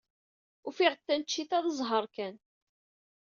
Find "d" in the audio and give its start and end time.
1.65-1.67